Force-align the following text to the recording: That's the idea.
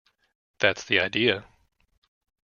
That's 0.57 0.83
the 0.83 0.99
idea. 0.99 1.45